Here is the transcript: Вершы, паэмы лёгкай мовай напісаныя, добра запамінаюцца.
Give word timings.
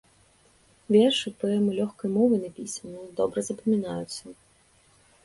Вершы, 0.95 1.27
паэмы 1.43 1.75
лёгкай 1.79 2.09
мовай 2.15 2.39
напісаныя, 2.45 3.05
добра 3.21 3.39
запамінаюцца. 3.51 4.23